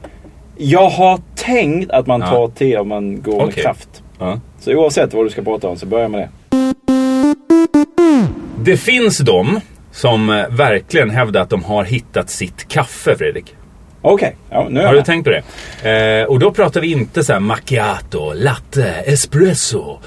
[0.58, 2.27] Jag har tänkt att man Ja.
[2.27, 3.63] tar tid om man går med Okej.
[3.63, 4.03] kraft.
[4.19, 4.39] Ja.
[4.60, 6.29] Så oavsett vad du ska prata om så börja med det.
[8.63, 9.60] Det finns de
[9.91, 13.56] som eh, verkligen hävdar att de har hittat sitt kaffe, Fredrik.
[14.06, 15.06] Okej, ja, nu är Har du med.
[15.06, 15.29] tänkt på
[15.82, 16.21] det?
[16.21, 19.99] Eh, och då pratar vi inte så här macchiato, latte, espresso,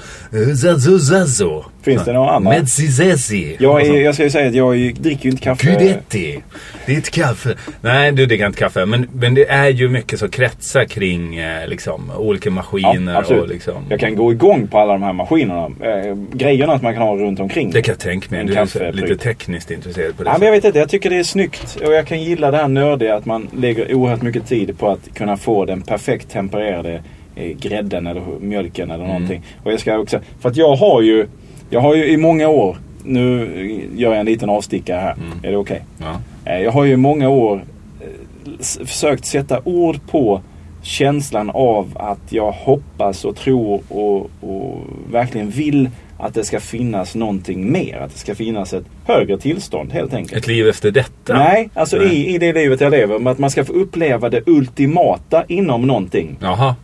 [0.99, 1.63] zazzo.
[1.81, 2.51] Finns det några andra?
[2.51, 3.55] Mezzizezzi.
[3.59, 5.67] Jag, är, jag ska ju säga att jag dricker ju inte kaffe.
[5.67, 6.43] Guidetti.
[6.85, 7.55] Ditt kaffe.
[7.81, 8.85] Nej, du dricker inte kaffe.
[8.85, 13.13] Men, men det är ju mycket som kretsar kring eh, liksom, olika maskiner.
[13.13, 13.43] Ja, absolut.
[13.43, 15.65] och liksom, Jag kan gå igång på alla de här maskinerna.
[15.65, 17.71] Eh, grejerna att man kan ha runt omkring.
[17.71, 18.45] det kan jag tänka mig.
[18.45, 21.17] Du är lite tekniskt intresserad på det Ja, men jag vet inte, jag tycker det
[21.17, 21.77] är snyggt.
[21.85, 25.13] Och jag kan gilla det här nördiga att man lägger oerhört mycket tid på att
[25.13, 27.03] kunna få den perfekt tempererade
[27.59, 29.41] grädden eller mjölken eller någonting.
[29.63, 31.27] Och jag ska också, för att jag har ju,
[31.69, 33.47] jag har ju i många år, nu
[33.95, 35.15] gör jag en liten avstickare här.
[35.43, 35.81] Är det okej?
[35.97, 36.19] Ja.
[36.51, 37.63] Eh, Jag har ju i många år
[38.01, 40.41] eh, försökt sätta ord på
[40.81, 44.77] känslan av att jag hoppas och tror och, och
[45.11, 47.97] verkligen vill att det ska finnas någonting mer.
[47.97, 50.37] Att det ska finnas ett högre tillstånd helt enkelt.
[50.41, 51.33] Ett liv efter detta?
[51.37, 52.15] Nej, alltså Nej.
[52.15, 53.19] I, i det livet jag lever.
[53.19, 56.37] Men att man ska få uppleva det ultimata inom någonting.
[56.41, 56.75] Jaha.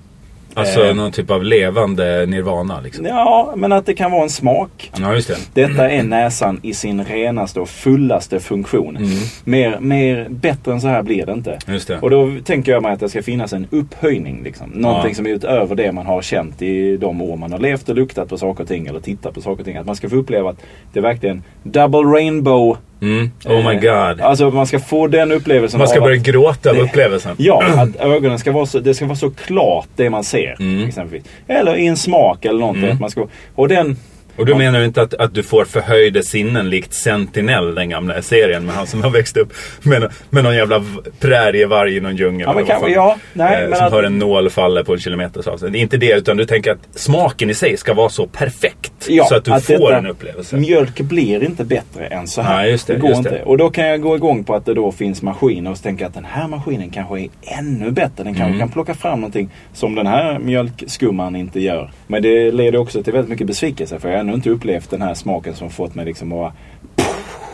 [0.54, 0.96] Alltså Eh.
[0.96, 3.06] någon typ av levande nirvana liksom.
[3.06, 4.92] Ja, men att det kan vara en smak.
[5.02, 5.68] Ja, just det.
[5.68, 8.98] Detta är näsan i sin renaste och fullaste funktion.
[8.98, 9.10] Mm.
[9.44, 11.60] Mer, mer, bättre än så här blir det inte.
[11.68, 12.00] Just det.
[12.00, 14.44] Och då tänker jag mig att det ska finnas en upphöjning.
[14.44, 14.70] Liksom.
[14.70, 15.16] Någonting Ja.
[15.16, 18.30] som är utöver det man har känt i de år man har levt och luktat
[18.30, 18.88] på saker och ting.
[18.88, 19.78] Eller tittat på saker och ting.
[19.78, 20.58] Att man ska få uppleva att
[20.94, 22.78] det är verkligen double rainbow.
[23.04, 23.32] Mm.
[23.46, 24.22] Oh my Eh, god.
[24.22, 27.36] Alltså man ska få den upplevelsen Man ska börja att, gråta av upplevelsen.
[27.38, 30.56] Ja, att ögonen ska vara så, det ska vara så klart det man ser.
[30.60, 30.88] Mm.
[30.88, 31.26] Exempelvis.
[31.48, 32.84] Eller i en smak eller någonting.
[32.84, 32.94] Mm.
[32.96, 33.98] Att man ska, och den...
[34.36, 34.58] Och Ja.
[34.58, 38.76] menar du inte att, att du får förhöjda sinnen likt Sentinel, den gamla serien med
[38.76, 40.84] han som har växt upp med, med någon jävla
[41.20, 42.48] prärievarg i någon djungel.
[42.48, 42.92] Ja, men fan.
[42.92, 43.18] ja.
[43.34, 45.74] Nej, eh, men som att- hör en nål falla på en kilometers avstånd.
[45.74, 48.92] Det är inte det, utan du tänker att smaken i sig ska vara så perfekt.
[49.10, 50.56] Ja, så att du att får detta- en upplevelse.
[50.58, 52.58] Mjölk blir inte bättre än så här.
[52.58, 53.30] Nej, just det, går just inte.
[53.30, 53.44] det.
[53.44, 56.04] Och då kan jag gå igång på att det då finns maskiner och så tänker
[56.04, 58.24] jag att den här maskinen kanske är ännu bättre.
[58.24, 58.60] Den kanske Mm.
[58.60, 61.92] kan plocka fram någonting som den här mjölkskumman inte gör.
[62.08, 65.14] Men det leder också till väldigt mycket besvikelse för jag ännu inte upplevt den här
[65.14, 66.54] smaken som fått mig liksom bara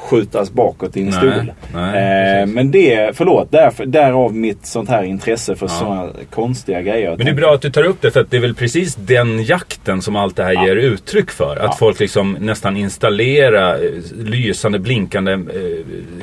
[0.10, 1.52] skjutas bakåt i en Nej, stol.
[1.74, 5.70] nej, eh, men det, förlåt, därför, därav mitt sånt här intresse för Ja.
[5.70, 7.10] sådana konstiga grejer.
[7.18, 8.96] Men det är bra att du tar upp det för att det är väl precis
[8.96, 10.66] den jakten som allt det här Ja.
[10.68, 11.56] ger uttryck för.
[11.56, 11.76] Att Ja.
[11.80, 13.90] folk liksom nästan installerar eh,
[14.26, 15.40] lysande blinkande eh,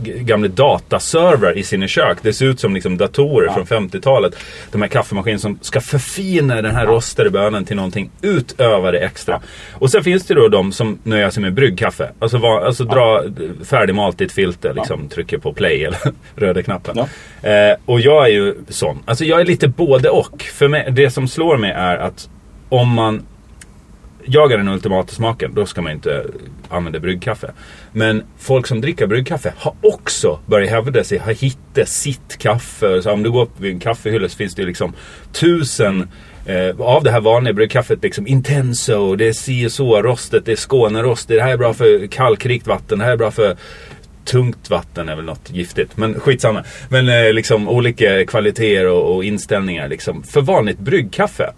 [0.05, 2.19] gamla dataserver i sina kök.
[2.23, 4.37] Det ser ut som liksom datorer från 50-talet.
[4.73, 9.41] De här kaffemaskiner som ska förfina den här rostade bönan till någonting utöver det extra.
[9.73, 12.11] Och sen finns det då de som nöjer sig med bryggkaffe.
[12.19, 13.23] Alltså, va, alltså dra
[13.77, 15.99] färdigmalt i ett filter, liksom trycker på play eller
[16.37, 16.97] röda knappen.
[17.43, 17.51] Ja.
[17.51, 19.03] Eh, och jag är ju sån.
[19.05, 20.43] Alltså jag är lite både och.
[20.43, 22.29] För mig, det som slår mig är att
[22.69, 23.23] om man
[24.25, 26.27] jagar den ultimata smaken, då ska man inte
[26.69, 27.51] använda bryggkaffe.
[27.93, 33.03] Men folk som dricker bryggkaffe har också börjat hävda sig, har hittat sitt kaffe.
[33.03, 34.93] Så om du går upp vid en kaffehylla så finns det liksom
[35.33, 36.09] tusen
[36.47, 38.03] eh, av det här vanliga bryggkaffet.
[38.03, 41.29] Liksom Intenso, det är si och så rostet, det är Skånerost.
[41.29, 43.57] Det här är bra för kalkrikt vatten, det här är bra för
[44.25, 45.97] tungt vatten är väl något giftigt.
[45.97, 46.65] Men skitsamma.
[46.89, 50.23] Men eh, liksom olika kvaliteter och, och inställningar liksom.
[50.23, 51.53] För vanligt bryggkaffe.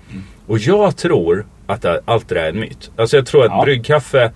[0.46, 2.90] Och jag tror att allt det där är en myt.
[2.96, 3.64] Alltså jag tror att Ja.
[3.64, 4.32] bryggkaffe,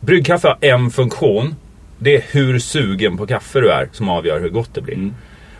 [0.00, 1.54] bryggkaffe har en funktion.
[1.98, 4.94] Det är hur sugen på kaffe du är som avgör hur gott det blir.
[4.94, 5.14] Mm.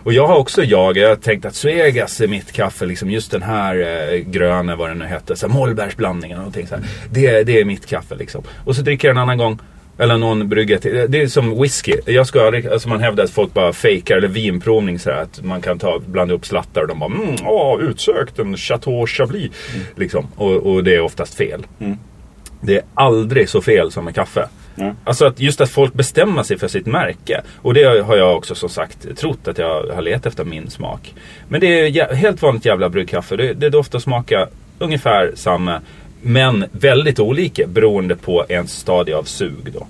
[0.04, 3.30] Och jag har också jagat, jag har tänkt att Svegas är mitt kaffe, liksom just
[3.30, 3.76] den här
[4.12, 6.84] eh, gröna, vad den nu hette, så här, mollbärsblandningen och någonting så här.
[7.10, 8.42] Det, det är mitt kaffe liksom.
[8.64, 9.58] Och så dricker jag en annan gång,
[9.98, 11.06] eller någon brygga till.
[11.08, 11.94] Det är som whisky.
[12.06, 15.60] Jag ska, alltså man hävdar att folk bara fejkar, eller vinprovning så här, att man
[15.60, 19.50] kan ta, blanda upp slattar och de bara mm, åh, utsökt en Chateau Chablis.
[19.96, 20.26] Liksom.
[20.36, 21.66] Och, och det är oftast fel.
[21.80, 21.96] Mm.
[22.60, 24.48] Det är aldrig så fel som med kaffe.
[25.04, 27.40] Alltså att just att folk bestämmer sig för sitt märke.
[27.62, 31.14] Och det har jag också som sagt trott att jag har letat efter min smak.
[31.48, 31.66] Men det
[31.98, 33.36] är helt vanligt jävla bryggkaffe.
[33.36, 35.80] Det, det doftar och smakar ungefär samma.
[36.22, 39.86] Men väldigt olika beroende på ens stadie av sug då.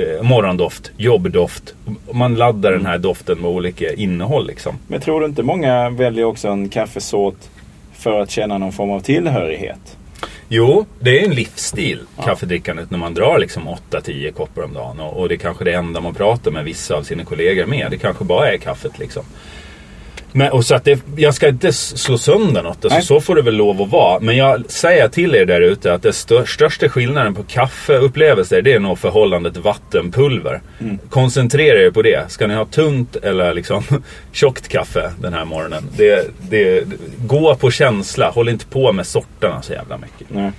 [0.00, 1.74] Eh, morgondoft, jobbdoft.
[2.12, 4.78] Man laddar den här doften med olika innehåll liksom.
[4.86, 7.38] Men tror du inte många väljer också en kaffesort
[7.92, 9.97] för att känna någon form av tillhörighet?
[10.50, 15.00] Jo, det är en livsstil, kaffedrickandet, när man drar liksom 8-10 koppar om dagen.
[15.00, 17.90] Och, och det är kanske det enda man pratar med vissa av sina kollegor med.
[17.90, 19.24] Det kanske bara är kaffet liksom.
[20.38, 23.42] Men, och så att det, jag ska inte slå sönder något, alltså, så får det
[23.42, 24.20] väl lov att vara.
[24.20, 28.72] Men jag säger till er där ute att den stör, största skillnaden på kaffeupplevelser det
[28.72, 30.60] är nog förhållandet vatten-pulver.
[31.10, 32.30] Koncentrera er på det.
[32.30, 33.82] Ska ni ha tunt eller liksom
[34.32, 35.84] tjockt kaffe den här morgonen?
[35.96, 36.84] Det, det,
[37.26, 40.26] gå på känsla, håll inte på med sorterna så jävla mycket.
[40.30, 40.52] Nej.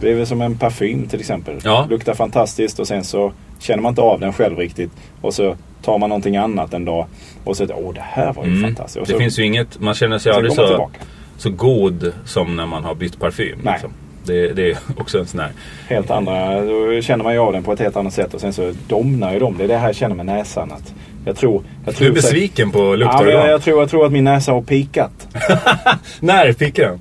[0.00, 1.58] Det är väl som en parfym till exempel.
[1.64, 1.86] Ja.
[1.90, 4.90] Luktar fantastiskt och sen så känner man inte av den själv riktigt.
[5.20, 7.06] Och så tar man någonting annat en dag.
[7.44, 8.62] Och så åh det här var ju Mm.
[8.62, 8.96] fantastiskt.
[8.96, 10.98] Och Det så, finns ju inget, man känner sig aldrig så, tillbaka.
[11.38, 13.58] så god som när man har bytt parfym.
[13.62, 13.72] Nej.
[13.72, 13.90] Liksom.
[14.24, 15.50] Det, det är också en sån här...
[15.88, 18.34] Helt andra, då känner man ju av den på ett helt annat sätt.
[18.34, 19.58] Och sen så domnar ju de.
[19.58, 20.72] Det är det här jag känner med näsan.
[20.72, 21.62] Att jag tror...
[21.84, 23.32] Jag Du är tror besviken på Ja, luktorgan.
[23.34, 25.28] jag, jag, tror, jag tror att min näsa har pikat.
[26.20, 27.00] När fick den?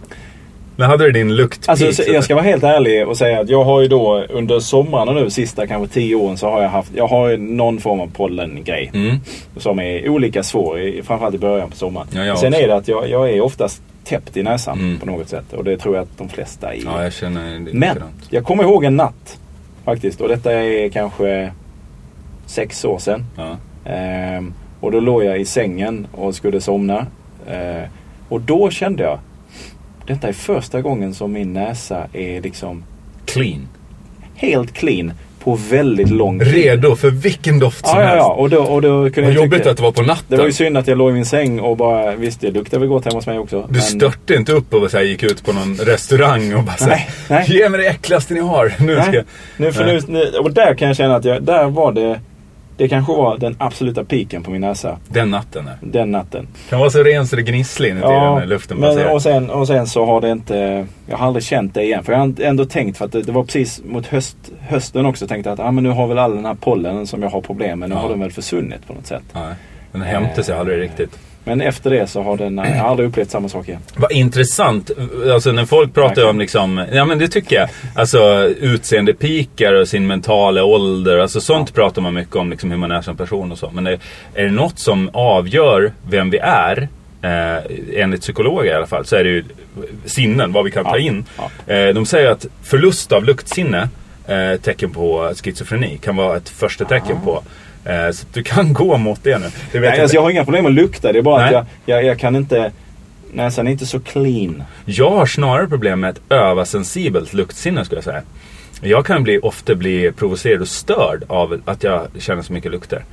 [0.77, 1.81] När hade du din luktpeak?
[1.81, 5.15] Alltså, jag ska vara helt ärlig och säga att jag har ju då under sommaren
[5.15, 8.07] nu sista kanske tio åren så har jag haft, jag har ju någon form av
[8.07, 8.91] pollengrej.
[8.93, 9.15] Mm.
[9.57, 12.07] Som är olika svår, framförallt i början på sommaren.
[12.11, 12.63] Ja, Sen också.
[12.63, 14.99] är det att jag, jag är oftast täppt i näsan Mm.
[14.99, 15.53] på något sätt.
[15.53, 16.79] Och det tror jag att de flesta är.
[16.85, 18.27] Ja, jag känner det Men likadant.
[18.29, 19.37] jag kommer ihåg en natt
[19.85, 20.21] faktiskt.
[20.21, 21.51] Och detta är kanske
[22.45, 23.25] sex år sedan.
[23.37, 23.55] Ja.
[23.91, 27.05] Ehm, och då låg jag i sängen och skulle somna.
[27.49, 27.83] Ehm,
[28.29, 29.19] och då kände jag,
[30.07, 32.83] detta är första gången som min näsa är liksom
[33.25, 33.67] Clean.
[34.35, 36.47] helt clean på väldigt lång tid.
[36.53, 38.19] Redo för vilken doft som Ja, ja, helst.
[38.27, 38.33] ja.
[38.33, 40.25] Och då, och då kunde Vad jobbigt tycka, att det var på natten.
[40.27, 42.79] Det var ju synd att jag låg i min säng och bara, visst det luktar
[42.79, 43.67] väl gott hemma hos mig också.
[43.69, 47.07] Du störte inte upp och så här, gick ut på någon restaurang och bara Nej,
[47.27, 47.57] såhär, nej.
[47.57, 48.73] ge mig det äckligaste ni har.
[48.79, 49.25] Nu ska Nej, jag...
[49.57, 52.19] nu, för nu, nu, och där kan jag känna att jag, där var det,
[52.77, 54.97] det kanske var den absoluta piken på min näsa.
[55.07, 55.67] Den natten.
[55.67, 55.77] är.
[55.81, 56.47] Den natten.
[56.69, 59.13] Kan vara så ren så det gnisslar inuti den när luften men, passerar.
[59.13, 62.03] och, sen, och sen så har det inte, jag har aldrig känt det igen.
[62.03, 65.27] För jag har ändå tänkt, för att det, det var precis mot höst, hösten också,
[65.27, 67.79] tänkte att ah, men nu har väl all den här pollen som jag har problem
[67.79, 68.01] med, nu Ja.
[68.01, 69.23] har den väl försvunnit på något sätt.
[69.33, 69.53] Nej,
[69.91, 71.19] den hämtar sig aldrig riktigt.
[71.47, 73.81] Men efter det så har den, jag har aldrig upplevt samma sak igen.
[73.95, 74.91] Vad intressant.
[75.33, 76.29] Alltså när folk pratar Verkligen.
[76.29, 77.69] om liksom, ja men det tycker jag.
[77.95, 81.17] Alltså utseendepikar och sin mentala ålder.
[81.17, 83.69] Alltså sånt pratar man mycket om, liksom hur man är som person och så.
[83.73, 83.99] Men är,
[84.33, 86.87] är det något som avgör vem vi är,
[87.21, 87.63] eh,
[88.01, 89.43] enligt psykologer i alla fall, så är det ju
[90.05, 90.97] sinnen, vad vi kan ta Ja.
[90.97, 91.25] in.
[91.67, 91.73] Ja.
[91.73, 93.89] Eh, de säger att förlust av luktsinne,
[94.27, 97.43] eh, tecken på schizofreni, kan vara ett första tecken på.
[97.87, 99.45] Eh, så du kan gå mot det nu.
[99.71, 101.11] Det Nej, jag alltså, jag har inga problem med att lukta.
[101.11, 101.55] Det är bara Nej.
[101.55, 102.71] att jag, jag, jag kan inte...
[103.31, 104.63] Näsan är inte så clean.
[104.85, 108.21] Jag har snarare problem med ett översensibelt luktsinne skulle jag säga.
[108.81, 113.03] Jag kan bli, ofta bli provocerad och störd av att jag känner så mycket lukter.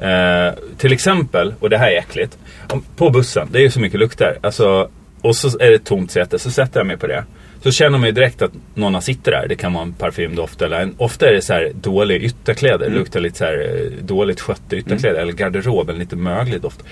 [0.00, 2.38] Eh, till exempel, och det här är äckligt.
[2.70, 4.38] Om, på bussen, det är ju så mycket lukter.
[4.40, 4.88] Alltså,
[5.20, 7.24] och så är det ett tomt säte, så sätter jag mig på det.
[7.64, 9.46] Så känner man ju direkt att någon sitter där.
[9.48, 12.90] Det kan vara en parfymdoft eller en, ofta är det så här dålig ytterkläder.
[12.90, 15.20] Det luktar lite så här eh, dåligt skötta ytterkläder.
[15.20, 16.82] Eller garderob, en lite möglig doft.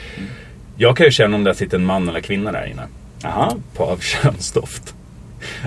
[0.77, 2.83] Jag kan ju känna om det sitter en man eller kvinna där inne
[3.23, 3.57] Jaha.
[3.77, 4.95] på av könsdoft.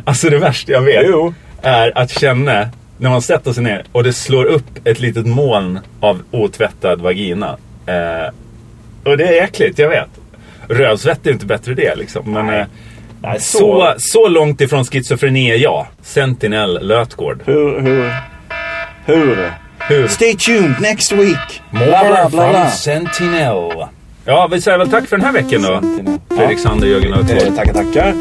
[0.04, 1.34] Alltså det värsta jag vet Jo.
[1.62, 5.80] är att känna när man sätter sig ner och det slår upp ett litet moln
[6.00, 7.58] av otvättad vagina.
[7.86, 8.34] Eh,
[9.04, 10.10] och det är äckligt, jag vet.
[10.70, 12.32] Rövsvett är inte bättre det liksom.
[12.32, 12.66] Men
[13.22, 13.30] Nej.
[13.30, 15.86] eh, Nej, så, så långt ifrån schizofreni är jag.
[16.02, 17.42] Sentinel Lötgård.
[17.46, 18.12] Hur, hur,
[19.06, 19.52] hur?
[19.80, 20.08] Hur?
[20.08, 21.62] Stay tuned next week!
[21.70, 22.70] More Bla, bla, bla, bla.
[22.72, 23.72] Sentinel.
[24.26, 25.68] Ja, vi säger väl tack för den här veckan då.
[25.82, 26.20] Sentinel.
[26.38, 27.56] Fredrik Sander, Jörgen Eh, Lötgård.
[27.56, 28.14] tackar, tackar.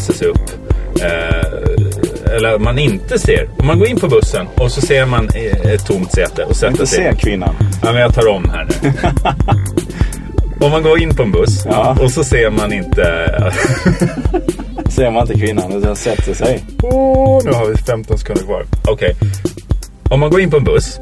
[0.00, 0.50] Reser sig upp.
[1.02, 3.48] Eh, eller man inte ser.
[3.58, 6.56] Om man går in på bussen och så ser man eh, ett tomt säte och
[6.56, 7.12] sätter Inte sig.
[7.12, 7.54] se kvinnan.
[7.82, 8.92] Ja, men jag tar om här nu.
[10.66, 11.96] Om man går in på en buss Ja.
[12.00, 13.34] och så ser man inte...
[14.88, 16.64] Ser man inte kvinnan utan sätter sig.
[16.82, 18.64] Åh, nu har vi 15 sekunder kvar.
[18.88, 19.16] Okej.
[20.10, 20.98] Om man går in på en buss.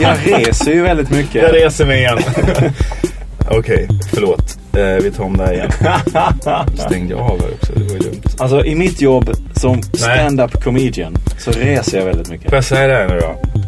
[0.00, 1.42] Jag reser ju väldigt mycket.
[1.42, 2.18] Jag reser mig igen.
[3.50, 4.53] Okej, förlåt.
[4.76, 5.70] Eh, vi tar om det här igen.
[6.88, 7.72] Stängde jag av här också.
[7.72, 8.22] Det var dumt.
[8.38, 12.48] Alltså i mitt jobb som stand-up comedian så reser jag väldigt mycket.
[12.48, 13.60] Får jag säga det här nu då?